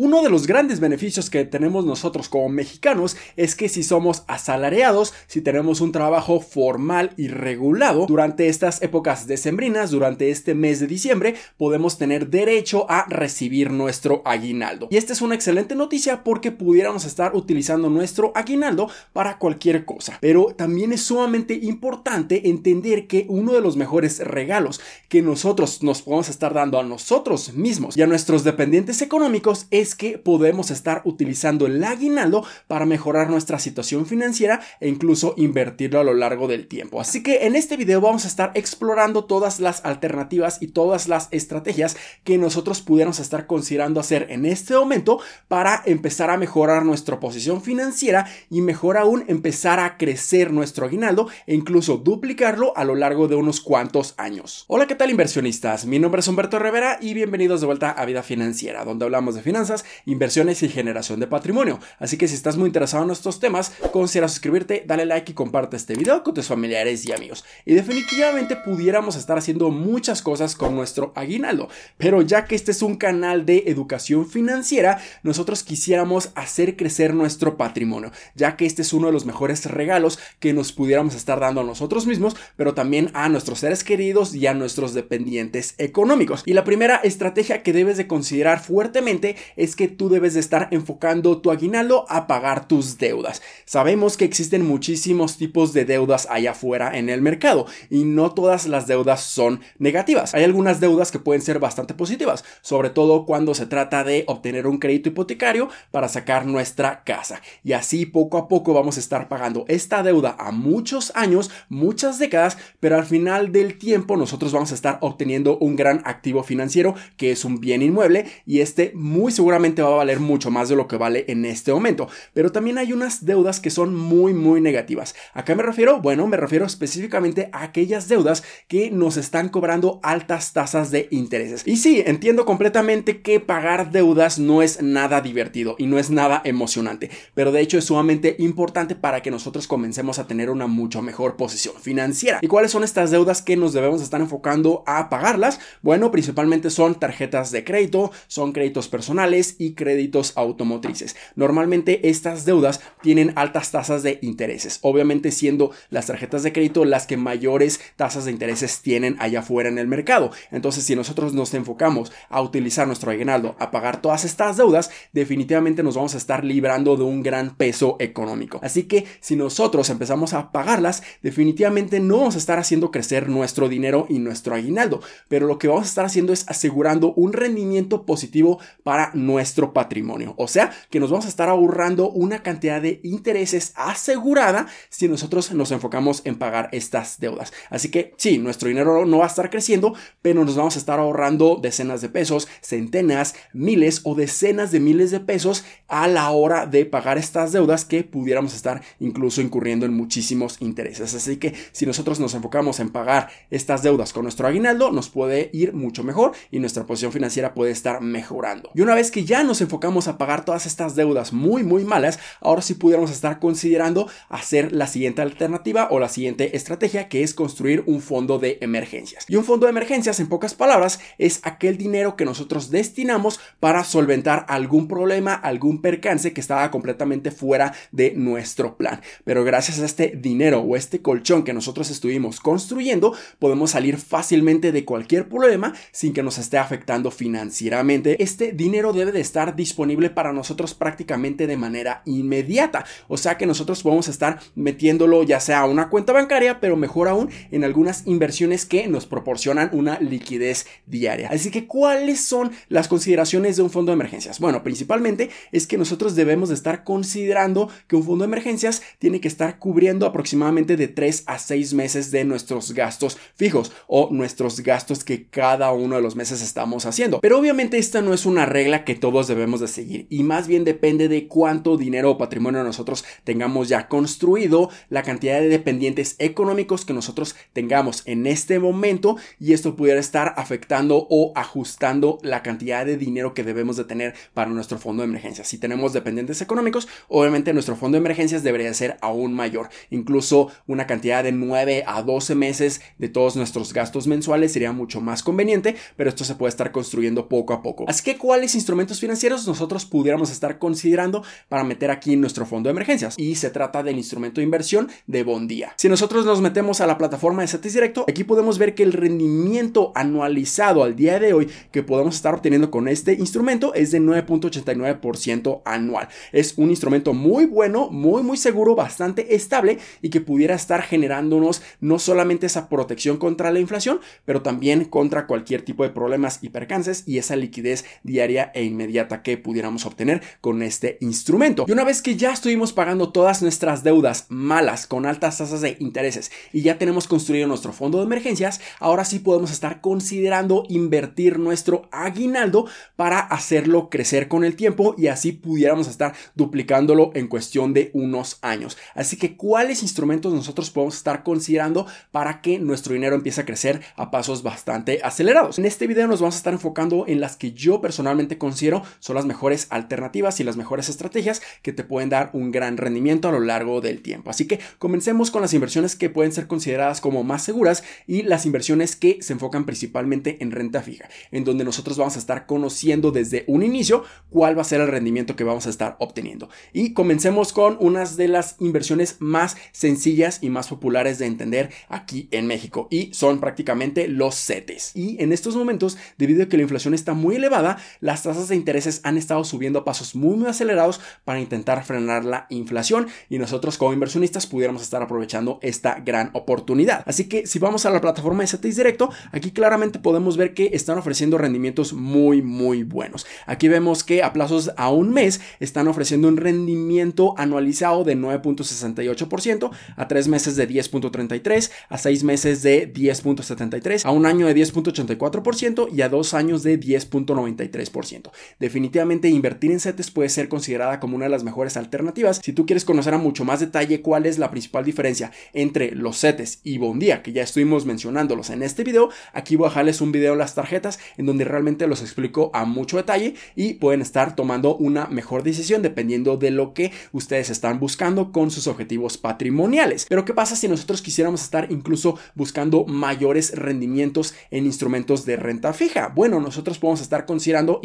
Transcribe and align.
Uno 0.00 0.22
de 0.22 0.30
los 0.30 0.46
grandes 0.46 0.78
beneficios 0.78 1.28
que 1.28 1.44
tenemos 1.44 1.84
nosotros 1.84 2.28
como 2.28 2.48
mexicanos 2.48 3.16
es 3.36 3.56
que 3.56 3.68
si 3.68 3.82
somos 3.82 4.22
asalariados, 4.28 5.12
si 5.26 5.40
tenemos 5.40 5.80
un 5.80 5.90
trabajo 5.90 6.38
formal 6.40 7.10
y 7.16 7.26
regulado 7.26 8.06
durante 8.06 8.46
estas 8.46 8.80
épocas 8.80 9.26
decembrinas, 9.26 9.90
durante 9.90 10.30
este 10.30 10.54
mes 10.54 10.78
de 10.78 10.86
diciembre, 10.86 11.34
podemos 11.56 11.98
tener 11.98 12.28
derecho 12.28 12.88
a 12.88 13.06
recibir 13.08 13.72
nuestro 13.72 14.22
aguinaldo. 14.24 14.86
Y 14.88 14.98
esta 14.98 15.14
es 15.14 15.20
una 15.20 15.34
excelente 15.34 15.74
noticia 15.74 16.22
porque 16.22 16.52
pudiéramos 16.52 17.04
estar 17.04 17.34
utilizando 17.34 17.90
nuestro 17.90 18.30
aguinaldo 18.36 18.88
para 19.12 19.38
cualquier 19.38 19.84
cosa. 19.84 20.18
Pero 20.20 20.54
también 20.56 20.92
es 20.92 21.02
sumamente 21.02 21.54
importante 21.54 22.48
entender 22.48 23.08
que 23.08 23.26
uno 23.28 23.52
de 23.52 23.62
los 23.62 23.76
mejores 23.76 24.20
regalos 24.20 24.80
que 25.08 25.22
nosotros 25.22 25.82
nos 25.82 26.02
podemos 26.02 26.28
estar 26.28 26.54
dando 26.54 26.78
a 26.78 26.84
nosotros 26.84 27.52
mismos 27.54 27.96
y 27.96 28.02
a 28.02 28.06
nuestros 28.06 28.44
dependientes 28.44 29.02
económicos 29.02 29.66
es 29.72 29.87
que 29.94 30.18
podemos 30.18 30.70
estar 30.70 31.02
utilizando 31.04 31.66
el 31.66 31.82
aguinaldo 31.82 32.44
para 32.66 32.86
mejorar 32.86 33.30
nuestra 33.30 33.58
situación 33.58 34.06
financiera 34.06 34.60
e 34.80 34.88
incluso 34.88 35.34
invertirlo 35.36 36.00
a 36.00 36.04
lo 36.04 36.14
largo 36.14 36.48
del 36.48 36.66
tiempo. 36.66 37.00
Así 37.00 37.22
que 37.22 37.46
en 37.46 37.56
este 37.56 37.76
video 37.76 38.00
vamos 38.00 38.24
a 38.24 38.28
estar 38.28 38.52
explorando 38.54 39.24
todas 39.24 39.60
las 39.60 39.84
alternativas 39.84 40.58
y 40.60 40.68
todas 40.68 41.08
las 41.08 41.28
estrategias 41.30 41.96
que 42.24 42.38
nosotros 42.38 42.82
pudiéramos 42.82 43.20
estar 43.20 43.46
considerando 43.46 44.00
hacer 44.00 44.26
en 44.30 44.44
este 44.46 44.74
momento 44.74 45.20
para 45.48 45.82
empezar 45.86 46.30
a 46.30 46.36
mejorar 46.36 46.84
nuestra 46.84 47.20
posición 47.20 47.62
financiera 47.62 48.26
y 48.50 48.60
mejor 48.60 48.96
aún 48.96 49.24
empezar 49.28 49.80
a 49.80 49.96
crecer 49.96 50.52
nuestro 50.52 50.86
aguinaldo 50.86 51.28
e 51.46 51.54
incluso 51.54 51.96
duplicarlo 51.96 52.76
a 52.76 52.84
lo 52.84 52.94
largo 52.94 53.28
de 53.28 53.36
unos 53.36 53.60
cuantos 53.60 54.14
años. 54.16 54.64
Hola, 54.68 54.86
¿qué 54.86 54.94
tal 54.94 55.10
inversionistas? 55.10 55.86
Mi 55.86 55.98
nombre 55.98 56.20
es 56.20 56.28
Humberto 56.28 56.58
Rivera 56.58 56.98
y 57.00 57.14
bienvenidos 57.14 57.60
de 57.60 57.66
vuelta 57.66 57.90
a 57.90 58.04
Vida 58.04 58.22
Financiera, 58.22 58.84
donde 58.84 59.04
hablamos 59.04 59.34
de 59.34 59.42
finanzas 59.42 59.77
inversiones 60.06 60.62
y 60.62 60.68
generación 60.68 61.20
de 61.20 61.26
patrimonio. 61.26 61.80
Así 61.98 62.16
que 62.16 62.28
si 62.28 62.34
estás 62.34 62.56
muy 62.56 62.66
interesado 62.66 63.04
en 63.04 63.10
estos 63.10 63.40
temas, 63.40 63.72
considera 63.92 64.28
suscribirte, 64.28 64.84
dale 64.86 65.06
like 65.06 65.32
y 65.32 65.34
comparte 65.34 65.76
este 65.76 65.94
video 65.94 66.22
con 66.22 66.34
tus 66.34 66.46
familiares 66.46 67.04
y 67.06 67.12
amigos. 67.12 67.44
Y 67.64 67.74
definitivamente 67.74 68.56
pudiéramos 68.56 69.16
estar 69.16 69.38
haciendo 69.38 69.70
muchas 69.70 70.22
cosas 70.22 70.54
con 70.54 70.74
nuestro 70.74 71.12
aguinaldo, 71.14 71.68
pero 71.96 72.22
ya 72.22 72.44
que 72.44 72.54
este 72.54 72.72
es 72.72 72.82
un 72.82 72.96
canal 72.96 73.46
de 73.46 73.64
educación 73.66 74.28
financiera, 74.28 75.00
nosotros 75.22 75.62
quisiéramos 75.62 76.30
hacer 76.34 76.76
crecer 76.76 77.14
nuestro 77.14 77.56
patrimonio, 77.56 78.12
ya 78.34 78.56
que 78.56 78.66
este 78.66 78.82
es 78.82 78.92
uno 78.92 79.08
de 79.08 79.12
los 79.12 79.26
mejores 79.26 79.64
regalos 79.66 80.18
que 80.40 80.52
nos 80.52 80.72
pudiéramos 80.72 81.14
estar 81.14 81.40
dando 81.40 81.60
a 81.60 81.64
nosotros 81.64 82.06
mismos, 82.06 82.36
pero 82.56 82.74
también 82.74 83.10
a 83.14 83.28
nuestros 83.28 83.60
seres 83.60 83.84
queridos 83.84 84.34
y 84.34 84.46
a 84.46 84.54
nuestros 84.54 84.94
dependientes 84.94 85.74
económicos. 85.78 86.42
Y 86.46 86.54
la 86.54 86.64
primera 86.64 86.96
estrategia 86.96 87.62
que 87.62 87.72
debes 87.72 87.96
de 87.96 88.06
considerar 88.06 88.60
fuertemente 88.60 89.36
es 89.58 89.76
que 89.76 89.88
tú 89.88 90.08
debes 90.08 90.34
de 90.34 90.40
estar 90.40 90.68
enfocando 90.70 91.38
tu 91.38 91.50
aguinaldo 91.50 92.06
a 92.08 92.26
pagar 92.26 92.68
tus 92.68 92.96
deudas. 92.96 93.42
Sabemos 93.64 94.16
que 94.16 94.24
existen 94.24 94.66
muchísimos 94.66 95.36
tipos 95.36 95.72
de 95.72 95.84
deudas 95.84 96.28
allá 96.30 96.52
afuera 96.52 96.96
en 96.96 97.08
el 97.08 97.20
mercado 97.20 97.66
y 97.90 98.04
no 98.04 98.32
todas 98.32 98.66
las 98.66 98.86
deudas 98.86 99.20
son 99.20 99.60
negativas. 99.78 100.34
Hay 100.34 100.44
algunas 100.44 100.80
deudas 100.80 101.10
que 101.10 101.18
pueden 101.18 101.42
ser 101.42 101.58
bastante 101.58 101.92
positivas, 101.92 102.44
sobre 102.62 102.90
todo 102.90 103.26
cuando 103.26 103.54
se 103.54 103.66
trata 103.66 104.04
de 104.04 104.24
obtener 104.28 104.66
un 104.66 104.78
crédito 104.78 105.08
hipotecario 105.08 105.68
para 105.90 106.08
sacar 106.08 106.46
nuestra 106.46 107.02
casa. 107.02 107.42
Y 107.64 107.72
así 107.72 108.06
poco 108.06 108.38
a 108.38 108.48
poco 108.48 108.72
vamos 108.72 108.96
a 108.96 109.00
estar 109.00 109.28
pagando 109.28 109.64
esta 109.68 110.02
deuda 110.02 110.36
a 110.38 110.52
muchos 110.52 111.12
años, 111.16 111.50
muchas 111.68 112.18
décadas, 112.18 112.58
pero 112.78 112.96
al 112.96 113.06
final 113.06 113.50
del 113.50 113.76
tiempo 113.76 114.16
nosotros 114.16 114.52
vamos 114.52 114.70
a 114.70 114.76
estar 114.76 114.98
obteniendo 115.00 115.58
un 115.58 115.74
gran 115.74 116.02
activo 116.04 116.44
financiero 116.44 116.94
que 117.16 117.32
es 117.32 117.44
un 117.44 117.60
bien 117.60 117.82
inmueble 117.82 118.26
y 118.46 118.60
este 118.60 118.92
muy 118.94 119.32
seguro 119.32 119.47
seguramente 119.48 119.80
va 119.80 119.88
a 119.88 119.96
valer 119.96 120.20
mucho 120.20 120.50
más 120.50 120.68
de 120.68 120.76
lo 120.76 120.86
que 120.86 120.98
vale 120.98 121.24
en 121.26 121.46
este 121.46 121.72
momento. 121.72 122.06
Pero 122.34 122.52
también 122.52 122.76
hay 122.76 122.92
unas 122.92 123.24
deudas 123.24 123.60
que 123.60 123.70
son 123.70 123.94
muy, 123.94 124.34
muy 124.34 124.60
negativas. 124.60 125.14
¿A 125.32 125.42
qué 125.42 125.54
me 125.54 125.62
refiero? 125.62 126.02
Bueno, 126.02 126.26
me 126.26 126.36
refiero 126.36 126.66
específicamente 126.66 127.48
a 127.52 127.62
aquellas 127.62 128.08
deudas 128.08 128.44
que 128.68 128.90
nos 128.90 129.16
están 129.16 129.48
cobrando 129.48 130.00
altas 130.02 130.52
tasas 130.52 130.90
de 130.90 131.08
intereses. 131.10 131.62
Y 131.64 131.78
sí, 131.78 132.02
entiendo 132.04 132.44
completamente 132.44 133.22
que 133.22 133.40
pagar 133.40 133.90
deudas 133.90 134.38
no 134.38 134.60
es 134.60 134.82
nada 134.82 135.22
divertido 135.22 135.76
y 135.78 135.86
no 135.86 135.98
es 135.98 136.10
nada 136.10 136.42
emocionante, 136.44 137.10
pero 137.32 137.50
de 137.50 137.62
hecho 137.62 137.78
es 137.78 137.86
sumamente 137.86 138.36
importante 138.38 138.96
para 138.96 139.22
que 139.22 139.30
nosotros 139.30 139.66
comencemos 139.66 140.18
a 140.18 140.26
tener 140.26 140.50
una 140.50 140.66
mucho 140.66 141.00
mejor 141.00 141.36
posición 141.36 141.74
financiera. 141.80 142.40
¿Y 142.42 142.48
cuáles 142.48 142.72
son 142.72 142.84
estas 142.84 143.10
deudas 143.10 143.40
que 143.40 143.56
nos 143.56 143.72
debemos 143.72 144.02
estar 144.02 144.20
enfocando 144.20 144.84
a 144.86 145.08
pagarlas? 145.08 145.58
Bueno, 145.80 146.10
principalmente 146.10 146.68
son 146.68 146.96
tarjetas 146.96 147.50
de 147.50 147.64
crédito, 147.64 148.10
son 148.26 148.52
créditos 148.52 148.88
personales, 148.88 149.37
y 149.58 149.72
créditos 149.74 150.32
automotrices. 150.36 151.16
Normalmente 151.36 152.08
estas 152.08 152.44
deudas 152.44 152.80
tienen 153.02 153.32
altas 153.36 153.70
tasas 153.70 154.02
de 154.02 154.18
intereses, 154.22 154.78
obviamente 154.82 155.30
siendo 155.30 155.70
las 155.90 156.06
tarjetas 156.06 156.42
de 156.42 156.52
crédito 156.52 156.84
las 156.84 157.06
que 157.06 157.16
mayores 157.16 157.80
tasas 157.96 158.24
de 158.24 158.32
intereses 158.32 158.80
tienen 158.80 159.16
allá 159.18 159.40
afuera 159.40 159.68
en 159.68 159.78
el 159.78 159.86
mercado. 159.86 160.30
Entonces, 160.50 160.84
si 160.84 160.96
nosotros 160.96 161.34
nos 161.34 161.54
enfocamos 161.54 162.12
a 162.28 162.40
utilizar 162.42 162.86
nuestro 162.86 163.10
aguinaldo 163.10 163.56
a 163.58 163.70
pagar 163.70 164.02
todas 164.02 164.24
estas 164.24 164.56
deudas, 164.56 164.90
definitivamente 165.12 165.82
nos 165.82 165.96
vamos 165.96 166.14
a 166.14 166.18
estar 166.18 166.44
librando 166.44 166.96
de 166.96 167.04
un 167.04 167.22
gran 167.22 167.56
peso 167.56 167.96
económico. 168.00 168.60
Así 168.62 168.84
que 168.84 169.06
si 169.20 169.36
nosotros 169.36 169.90
empezamos 169.90 170.32
a 170.32 170.50
pagarlas, 170.52 171.02
definitivamente 171.22 172.00
no 172.00 172.18
vamos 172.18 172.34
a 172.34 172.38
estar 172.38 172.58
haciendo 172.58 172.90
crecer 172.90 173.28
nuestro 173.28 173.68
dinero 173.68 174.06
y 174.08 174.18
nuestro 174.18 174.54
aguinaldo, 174.54 175.00
pero 175.28 175.46
lo 175.46 175.58
que 175.58 175.68
vamos 175.68 175.84
a 175.84 175.88
estar 175.88 176.04
haciendo 176.04 176.32
es 176.32 176.44
asegurando 176.48 177.12
un 177.14 177.32
rendimiento 177.32 178.04
positivo 178.04 178.58
para 178.82 179.10
nuestro 179.28 179.74
patrimonio. 179.74 180.34
O 180.38 180.48
sea, 180.48 180.72
que 180.88 181.00
nos 181.00 181.10
vamos 181.10 181.26
a 181.26 181.28
estar 181.28 181.50
ahorrando 181.50 182.10
una 182.10 182.42
cantidad 182.42 182.80
de 182.80 183.00
intereses 183.04 183.72
asegurada 183.76 184.66
si 184.88 185.06
nosotros 185.06 185.52
nos 185.52 185.70
enfocamos 185.70 186.22
en 186.24 186.38
pagar 186.38 186.70
estas 186.72 187.20
deudas. 187.20 187.52
Así 187.68 187.90
que 187.90 188.14
sí, 188.16 188.38
nuestro 188.38 188.68
dinero 188.68 189.04
no 189.04 189.18
va 189.18 189.24
a 189.24 189.28
estar 189.28 189.50
creciendo, 189.50 189.94
pero 190.22 190.44
nos 190.46 190.56
vamos 190.56 190.76
a 190.76 190.78
estar 190.78 190.98
ahorrando 190.98 191.58
decenas 191.60 192.00
de 192.00 192.08
pesos, 192.08 192.48
centenas, 192.62 193.34
miles 193.52 194.00
o 194.04 194.14
decenas 194.14 194.72
de 194.72 194.80
miles 194.80 195.10
de 195.10 195.20
pesos 195.20 195.64
a 195.88 196.08
la 196.08 196.30
hora 196.30 196.64
de 196.64 196.86
pagar 196.86 197.18
estas 197.18 197.52
deudas 197.52 197.84
que 197.84 198.04
pudiéramos 198.04 198.54
estar 198.54 198.80
incluso 198.98 199.42
incurriendo 199.42 199.84
en 199.84 199.92
muchísimos 199.92 200.56
intereses. 200.60 201.14
Así 201.14 201.36
que 201.36 201.52
si 201.72 201.84
nosotros 201.84 202.18
nos 202.18 202.32
enfocamos 202.32 202.80
en 202.80 202.88
pagar 202.88 203.28
estas 203.50 203.82
deudas 203.82 204.14
con 204.14 204.22
nuestro 204.22 204.48
aguinaldo, 204.48 204.90
nos 204.90 205.10
puede 205.10 205.50
ir 205.52 205.74
mucho 205.74 206.02
mejor 206.02 206.32
y 206.50 206.60
nuestra 206.60 206.86
posición 206.86 207.12
financiera 207.12 207.52
puede 207.52 207.72
estar 207.72 208.00
mejorando. 208.00 208.70
Y 208.74 208.80
una 208.80 208.94
vez 208.94 209.10
que 209.10 209.17
ya 209.24 209.42
nos 209.42 209.60
enfocamos 209.60 210.08
a 210.08 210.18
pagar 210.18 210.44
todas 210.44 210.66
estas 210.66 210.94
deudas 210.94 211.32
muy 211.32 211.62
muy 211.62 211.84
malas, 211.84 212.18
ahora 212.40 212.62
sí 212.62 212.74
pudiéramos 212.74 213.10
estar 213.10 213.38
considerando 213.38 214.08
hacer 214.28 214.72
la 214.72 214.86
siguiente 214.86 215.22
alternativa 215.22 215.88
o 215.90 215.98
la 215.98 216.08
siguiente 216.08 216.56
estrategia 216.56 217.08
que 217.08 217.22
es 217.22 217.34
construir 217.34 217.82
un 217.86 218.00
fondo 218.00 218.38
de 218.38 218.58
emergencias. 218.60 219.24
Y 219.28 219.36
un 219.36 219.44
fondo 219.44 219.66
de 219.66 219.70
emergencias, 219.70 220.20
en 220.20 220.28
pocas 220.28 220.54
palabras, 220.54 221.00
es 221.18 221.40
aquel 221.42 221.78
dinero 221.78 222.16
que 222.16 222.24
nosotros 222.24 222.70
destinamos 222.70 223.40
para 223.60 223.84
solventar 223.84 224.46
algún 224.48 224.88
problema, 224.88 225.34
algún 225.34 225.82
percance 225.82 226.32
que 226.32 226.40
estaba 226.40 226.70
completamente 226.70 227.30
fuera 227.30 227.74
de 227.92 228.12
nuestro 228.14 228.76
plan. 228.76 229.00
Pero 229.24 229.44
gracias 229.44 229.80
a 229.80 229.84
este 229.84 230.14
dinero 230.16 230.60
o 230.60 230.76
este 230.76 231.02
colchón 231.02 231.44
que 231.44 231.52
nosotros 231.52 231.90
estuvimos 231.90 232.40
construyendo, 232.40 233.14
podemos 233.38 233.72
salir 233.72 233.98
fácilmente 233.98 234.72
de 234.72 234.84
cualquier 234.84 235.28
problema 235.28 235.74
sin 235.92 236.12
que 236.12 236.22
nos 236.22 236.38
esté 236.38 236.58
afectando 236.58 237.10
financieramente. 237.10 238.22
Este 238.22 238.52
dinero 238.52 238.92
debe 238.92 239.07
de 239.12 239.20
estar 239.20 239.56
disponible 239.56 240.10
para 240.10 240.32
nosotros 240.32 240.74
prácticamente 240.74 241.46
de 241.46 241.56
manera 241.56 242.02
inmediata. 242.04 242.84
O 243.08 243.16
sea 243.16 243.36
que 243.36 243.46
nosotros 243.46 243.82
podemos 243.82 244.08
estar 244.08 244.40
metiéndolo 244.54 245.22
ya 245.22 245.40
sea 245.40 245.60
a 245.60 245.66
una 245.66 245.88
cuenta 245.88 246.12
bancaria, 246.12 246.60
pero 246.60 246.76
mejor 246.76 247.08
aún 247.08 247.30
en 247.50 247.64
algunas 247.64 248.06
inversiones 248.06 248.66
que 248.66 248.88
nos 248.88 249.06
proporcionan 249.06 249.70
una 249.72 249.98
liquidez 250.00 250.66
diaria. 250.86 251.28
Así 251.30 251.50
que, 251.50 251.66
¿cuáles 251.66 252.20
son 252.24 252.52
las 252.68 252.88
consideraciones 252.88 253.56
de 253.56 253.62
un 253.62 253.70
fondo 253.70 253.90
de 253.90 253.94
emergencias? 253.94 254.40
Bueno, 254.40 254.62
principalmente 254.62 255.30
es 255.52 255.66
que 255.66 255.78
nosotros 255.78 256.14
debemos 256.14 256.48
de 256.48 256.54
estar 256.54 256.84
considerando 256.84 257.70
que 257.86 257.96
un 257.96 258.04
fondo 258.04 258.24
de 258.24 258.28
emergencias 258.28 258.82
tiene 258.98 259.20
que 259.20 259.28
estar 259.28 259.58
cubriendo 259.58 260.06
aproximadamente 260.06 260.76
de 260.76 260.88
3 260.88 261.24
a 261.26 261.38
6 261.38 261.74
meses 261.74 262.10
de 262.10 262.24
nuestros 262.24 262.72
gastos 262.72 263.18
fijos 263.34 263.72
o 263.86 264.08
nuestros 264.10 264.60
gastos 264.60 265.04
que 265.04 265.28
cada 265.28 265.72
uno 265.72 265.96
de 265.96 266.02
los 266.02 266.16
meses 266.16 266.42
estamos 266.42 266.86
haciendo. 266.86 267.20
Pero 267.20 267.38
obviamente 267.38 267.78
esta 267.78 268.02
no 268.02 268.14
es 268.14 268.26
una 268.26 268.46
regla 268.46 268.84
que 268.84 268.94
todos 268.98 269.28
debemos 269.28 269.60
de 269.60 269.68
seguir 269.68 270.06
y 270.10 270.22
más 270.22 270.46
bien 270.46 270.64
depende 270.64 271.08
de 271.08 271.28
cuánto 271.28 271.76
dinero 271.76 272.10
o 272.12 272.18
patrimonio 272.18 272.62
nosotros 272.62 273.04
tengamos 273.24 273.68
ya 273.68 273.88
construido, 273.88 274.70
la 274.90 275.02
cantidad 275.02 275.40
de 275.40 275.48
dependientes 275.48 276.16
económicos 276.18 276.84
que 276.84 276.92
nosotros 276.92 277.36
tengamos 277.52 278.02
en 278.04 278.26
este 278.26 278.58
momento 278.58 279.16
y 279.40 279.52
esto 279.52 279.76
pudiera 279.76 280.00
estar 280.00 280.34
afectando 280.36 281.06
o 281.10 281.32
ajustando 281.34 282.18
la 282.22 282.42
cantidad 282.42 282.86
de 282.86 282.96
dinero 282.96 283.34
que 283.34 283.44
debemos 283.44 283.76
de 283.76 283.84
tener 283.84 284.14
para 284.34 284.50
nuestro 284.50 284.78
fondo 284.78 285.02
de 285.02 285.08
emergencias. 285.08 285.48
Si 285.48 285.58
tenemos 285.58 285.92
dependientes 285.92 286.40
económicos, 286.40 286.88
obviamente 287.08 287.52
nuestro 287.52 287.76
fondo 287.76 287.96
de 287.96 288.00
emergencias 288.00 288.42
debería 288.42 288.72
ser 288.74 288.96
aún 289.00 289.34
mayor. 289.34 289.68
Incluso 289.90 290.50
una 290.66 290.86
cantidad 290.86 291.24
de 291.24 291.32
9 291.32 291.84
a 291.86 292.02
12 292.02 292.34
meses 292.34 292.80
de 292.98 293.08
todos 293.08 293.36
nuestros 293.36 293.72
gastos 293.72 294.06
mensuales 294.06 294.52
sería 294.52 294.72
mucho 294.72 295.00
más 295.00 295.22
conveniente, 295.22 295.76
pero 295.96 296.10
esto 296.10 296.24
se 296.24 296.34
puede 296.34 296.50
estar 296.50 296.72
construyendo 296.72 297.28
poco 297.28 297.52
a 297.52 297.62
poco. 297.62 297.84
Así 297.88 298.02
que, 298.02 298.16
¿cuáles 298.16 298.54
instrumentos 298.54 298.87
financieros 298.96 299.46
nosotros 299.46 299.84
pudiéramos 299.84 300.30
estar 300.30 300.58
considerando 300.58 301.22
para 301.48 301.64
meter 301.64 301.90
aquí 301.90 302.14
en 302.14 302.20
nuestro 302.20 302.46
fondo 302.46 302.68
de 302.68 302.72
emergencias. 302.72 303.14
Y 303.18 303.34
se 303.34 303.50
trata 303.50 303.82
del 303.82 303.98
instrumento 303.98 304.40
de 304.40 304.44
inversión 304.44 304.88
de 305.06 305.22
Bondía. 305.22 305.74
Si 305.76 305.88
nosotros 305.88 306.24
nos 306.24 306.40
metemos 306.40 306.80
a 306.80 306.86
la 306.86 306.98
plataforma 306.98 307.42
de 307.42 307.48
CETES 307.48 307.74
Directo, 307.74 308.04
aquí 308.08 308.24
podemos 308.24 308.58
ver 308.58 308.74
que 308.74 308.82
el 308.82 308.92
rendimiento 308.92 309.92
anualizado 309.94 310.82
al 310.82 310.96
día 310.96 311.18
de 311.18 311.32
hoy 311.34 311.48
que 311.70 311.82
podemos 311.82 312.16
estar 312.16 312.34
obteniendo 312.34 312.70
con 312.70 312.88
este 312.88 313.12
instrumento 313.12 313.74
es 313.74 313.90
de 313.90 314.00
9.89% 314.00 315.62
anual. 315.64 316.08
Es 316.32 316.54
un 316.56 316.70
instrumento 316.70 317.14
muy 317.14 317.46
bueno, 317.46 317.90
muy 317.90 318.22
muy 318.22 318.36
seguro, 318.36 318.74
bastante 318.74 319.34
estable 319.34 319.78
y 320.02 320.10
que 320.10 320.20
pudiera 320.20 320.54
estar 320.54 320.82
generándonos 320.82 321.62
no 321.80 321.98
solamente 321.98 322.46
esa 322.46 322.68
protección 322.68 323.16
contra 323.16 323.50
la 323.50 323.60
inflación, 323.60 324.00
pero 324.24 324.42
también 324.42 324.84
contra 324.84 325.26
cualquier 325.26 325.62
tipo 325.62 325.82
de 325.82 325.90
problemas 325.90 326.38
y 326.42 326.50
percances 326.50 327.04
y 327.06 327.18
esa 327.18 327.36
liquidez 327.36 327.84
diaria 328.02 328.50
e 328.54 328.64
inmediata 328.68 329.22
que 329.22 329.36
pudiéramos 329.38 329.86
obtener 329.86 330.22
con 330.40 330.62
este 330.62 330.98
instrumento. 331.00 331.64
Y 331.66 331.72
una 331.72 331.84
vez 331.84 332.02
que 332.02 332.16
ya 332.16 332.32
estuvimos 332.32 332.72
pagando 332.72 333.10
todas 333.10 333.42
nuestras 333.42 333.82
deudas 333.82 334.26
malas 334.28 334.86
con 334.86 335.06
altas 335.06 335.38
tasas 335.38 335.60
de 335.60 335.76
intereses 335.80 336.30
y 336.52 336.62
ya 336.62 336.78
tenemos 336.78 337.06
construido 337.06 337.46
nuestro 337.46 337.72
fondo 337.72 337.98
de 337.98 338.04
emergencias, 338.04 338.60
ahora 338.80 339.04
sí 339.04 339.18
podemos 339.18 339.50
estar 339.50 339.80
considerando 339.80 340.64
invertir 340.68 341.38
nuestro 341.38 341.88
aguinaldo 341.92 342.66
para 342.96 343.20
hacerlo 343.20 343.90
crecer 343.90 344.28
con 344.28 344.44
el 344.44 344.56
tiempo 344.56 344.94
y 344.96 345.08
así 345.08 345.32
pudiéramos 345.32 345.88
estar 345.88 346.14
duplicándolo 346.34 347.10
en 347.14 347.28
cuestión 347.28 347.74
de 347.74 347.90
unos 347.94 348.38
años. 348.42 348.76
Así 348.94 349.16
que, 349.16 349.36
¿cuáles 349.36 349.82
instrumentos 349.82 350.32
nosotros 350.32 350.70
podemos 350.70 350.96
estar 350.96 351.22
considerando 351.22 351.86
para 352.10 352.40
que 352.40 352.58
nuestro 352.58 352.94
dinero 352.94 353.14
empiece 353.14 353.40
a 353.40 353.46
crecer 353.46 353.80
a 353.96 354.10
pasos 354.10 354.42
bastante 354.42 355.00
acelerados? 355.02 355.58
En 355.58 355.64
este 355.64 355.86
video 355.86 356.06
nos 356.06 356.20
vamos 356.20 356.36
a 356.36 356.38
estar 356.38 356.52
enfocando 356.52 357.04
en 357.06 357.20
las 357.20 357.36
que 357.36 357.52
yo 357.52 357.80
personalmente 357.80 358.38
considero 358.38 358.57
son 359.00 359.16
las 359.16 359.26
mejores 359.26 359.66
alternativas 359.70 360.40
y 360.40 360.44
las 360.44 360.56
mejores 360.56 360.88
estrategias 360.88 361.42
que 361.62 361.72
te 361.72 361.84
pueden 361.84 362.08
dar 362.10 362.30
un 362.32 362.50
gran 362.50 362.76
rendimiento 362.76 363.28
a 363.28 363.32
lo 363.32 363.40
largo 363.40 363.80
del 363.80 364.02
tiempo. 364.02 364.30
Así 364.30 364.46
que 364.46 364.60
comencemos 364.78 365.30
con 365.30 365.42
las 365.42 365.54
inversiones 365.54 365.96
que 365.96 366.10
pueden 366.10 366.32
ser 366.32 366.46
consideradas 366.46 367.00
como 367.00 367.24
más 367.24 367.42
seguras 367.42 367.84
y 368.06 368.22
las 368.22 368.46
inversiones 368.46 368.96
que 368.96 369.18
se 369.22 369.32
enfocan 369.32 369.64
principalmente 369.64 370.38
en 370.40 370.50
renta 370.50 370.82
fija, 370.82 371.08
en 371.30 371.44
donde 371.44 371.64
nosotros 371.64 371.96
vamos 371.96 372.16
a 372.16 372.18
estar 372.18 372.46
conociendo 372.46 373.10
desde 373.10 373.44
un 373.46 373.62
inicio 373.62 374.04
cuál 374.30 374.56
va 374.56 374.62
a 374.62 374.64
ser 374.64 374.80
el 374.80 374.88
rendimiento 374.88 375.36
que 375.36 375.44
vamos 375.44 375.66
a 375.66 375.70
estar 375.70 375.96
obteniendo. 375.98 376.48
Y 376.72 376.92
comencemos 376.92 377.52
con 377.52 377.76
unas 377.80 378.16
de 378.16 378.28
las 378.28 378.56
inversiones 378.60 379.16
más 379.20 379.56
sencillas 379.72 380.38
y 380.42 380.50
más 380.50 380.68
populares 380.68 381.18
de 381.18 381.26
entender 381.26 381.70
aquí 381.88 382.28
en 382.30 382.46
México 382.46 382.88
y 382.90 383.12
son 383.14 383.40
prácticamente 383.40 384.08
los 384.08 384.34
CETES. 384.34 384.92
Y 384.94 385.22
en 385.22 385.32
estos 385.32 385.56
momentos, 385.56 385.98
debido 386.16 386.44
a 386.44 386.48
que 386.48 386.56
la 386.56 386.62
inflación 386.64 386.94
está 386.94 387.14
muy 387.14 387.36
elevada, 387.36 387.78
las 388.00 388.22
tasas 388.22 388.47
de 388.48 388.56
intereses 388.56 389.00
han 389.04 389.16
estado 389.16 389.44
subiendo 389.44 389.80
a 389.80 389.84
pasos 389.84 390.14
muy, 390.14 390.38
acelerados 390.46 391.00
para 391.24 391.40
intentar 391.40 391.84
frenar 391.84 392.24
la 392.24 392.46
inflación 392.50 393.08
y 393.28 393.38
nosotros 393.38 393.78
como 393.78 393.92
inversionistas 393.92 394.46
pudiéramos 394.46 394.82
estar 394.82 395.02
aprovechando 395.02 395.58
esta 395.62 396.00
gran 396.00 396.30
oportunidad. 396.34 397.02
Así 397.06 397.28
que 397.28 397.46
si 397.46 397.58
vamos 397.58 397.86
a 397.86 397.90
la 397.90 398.00
plataforma 398.00 398.42
de 398.42 398.48
CETES 398.48 398.76
Directo, 398.76 399.10
aquí 399.32 399.50
claramente 399.50 399.98
podemos 399.98 400.36
ver 400.36 400.54
que 400.54 400.70
están 400.72 400.98
ofreciendo 400.98 401.38
rendimientos 401.38 401.92
muy, 401.92 402.42
muy 402.42 402.82
buenos. 402.82 403.26
Aquí 403.46 403.68
vemos 403.68 404.04
que 404.04 404.22
a 404.22 404.32
plazos 404.32 404.70
a 404.76 404.90
un 404.90 405.12
mes 405.12 405.40
están 405.60 405.88
ofreciendo 405.88 406.28
un 406.28 406.36
rendimiento 406.36 407.34
anualizado 407.36 408.04
de 408.04 408.16
9.68%, 408.16 409.70
a 409.96 410.08
tres 410.08 410.28
meses 410.28 410.56
de 410.56 410.68
10.33%, 410.68 411.70
a 411.88 411.98
seis 411.98 412.24
meses 412.24 412.62
de 412.62 412.92
10.73%, 412.92 414.04
a 414.04 414.10
un 414.10 414.26
año 414.26 414.46
de 414.46 414.56
10.84% 414.56 415.88
y 415.92 416.02
a 416.02 416.08
dos 416.08 416.34
años 416.34 416.62
de 416.62 416.78
10.93%. 416.78 418.30
Definitivamente 418.58 419.28
invertir 419.28 419.70
en 419.70 419.80
CETES 419.80 420.10
puede 420.10 420.28
ser 420.28 420.48
considerada 420.48 421.00
como 421.00 421.16
una 421.16 421.26
de 421.26 421.30
las 421.30 421.44
mejores 421.44 421.76
alternativas. 421.76 422.40
Si 422.42 422.52
tú 422.52 422.66
quieres 422.66 422.84
conocer 422.84 423.14
a 423.14 423.18
mucho 423.18 423.44
más 423.44 423.60
detalle 423.60 424.02
cuál 424.02 424.26
es 424.26 424.38
la 424.38 424.50
principal 424.50 424.84
diferencia 424.84 425.30
entre 425.52 425.92
los 425.92 426.20
CETES 426.20 426.60
y 426.64 426.78
Bondía, 426.78 427.22
que 427.22 427.32
ya 427.32 427.42
estuvimos 427.42 427.86
mencionándolos 427.86 428.50
en 428.50 428.62
este 428.62 428.84
video, 428.84 429.10
aquí 429.32 429.56
voy 429.56 429.66
a 429.66 429.68
dejarles 429.70 430.00
un 430.00 430.12
video 430.12 430.32
en 430.32 430.38
las 430.38 430.54
tarjetas 430.54 430.98
en 431.16 431.26
donde 431.26 431.44
realmente 431.44 431.86
los 431.86 432.02
explico 432.02 432.50
a 432.54 432.64
mucho 432.64 432.96
detalle 432.96 433.34
y 433.54 433.74
pueden 433.74 434.00
estar 434.00 434.36
tomando 434.36 434.76
una 434.76 435.06
mejor 435.06 435.42
decisión 435.42 435.82
dependiendo 435.82 436.36
de 436.36 436.50
lo 436.50 436.74
que 436.74 436.92
ustedes 437.12 437.50
están 437.50 437.80
buscando 437.80 438.32
con 438.32 438.50
sus 438.50 438.66
objetivos 438.66 439.18
patrimoniales. 439.18 440.06
Pero 440.08 440.24
¿qué 440.24 440.34
pasa 440.34 440.56
si 440.56 440.68
nosotros 440.68 441.02
quisiéramos 441.02 441.42
estar 441.42 441.70
incluso 441.70 442.18
buscando 442.34 442.84
mayores 442.84 443.52
rendimientos 443.54 444.34
en 444.50 444.66
instrumentos 444.66 445.24
de 445.24 445.36
renta 445.36 445.72
fija? 445.72 446.12
Bueno, 446.14 446.40
nosotros 446.40 446.78
podemos 446.78 447.00
estar 447.00 447.26
considerando 447.26 447.80